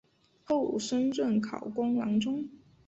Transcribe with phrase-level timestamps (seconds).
[0.43, 2.49] 后升任考功郎中。